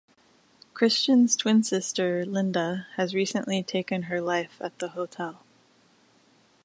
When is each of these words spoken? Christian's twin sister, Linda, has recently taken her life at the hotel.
Christian's 0.73 1.35
twin 1.35 1.61
sister, 1.61 2.25
Linda, 2.25 2.87
has 2.95 3.13
recently 3.13 3.61
taken 3.61 4.01
her 4.09 4.19
life 4.19 4.57
at 4.59 4.79
the 4.79 4.87
hotel. 4.87 5.43